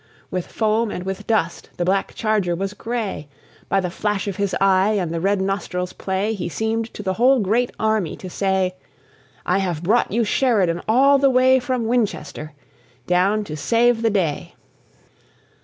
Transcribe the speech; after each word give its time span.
With 0.31 0.47
foam 0.47 0.89
and 0.89 1.03
with 1.03 1.27
dust 1.27 1.69
the 1.77 1.85
black 1.85 2.15
charger 2.15 2.55
was 2.55 2.73
gray; 2.73 3.27
By 3.69 3.79
the 3.79 3.91
flash 3.91 4.27
of 4.27 4.37
his 4.37 4.55
eye, 4.59 4.93
and 4.93 5.13
the 5.13 5.19
red 5.21 5.39
nostrils' 5.39 5.93
play, 5.93 6.33
He 6.33 6.49
seemed 6.49 6.91
to 6.95 7.03
the 7.03 7.13
whole 7.13 7.39
great 7.39 7.71
army 7.79 8.15
to 8.15 8.27
say: 8.27 8.73
"I 9.45 9.59
have 9.59 9.83
brought 9.83 10.11
you 10.11 10.23
Sheridan 10.23 10.81
all 10.87 11.19
the 11.19 11.29
way 11.29 11.59
From 11.59 11.85
Winchester 11.85 12.53
down 13.05 13.43
to 13.43 13.55
save 13.55 14.01
the 14.01 14.09
day!" 14.09 14.55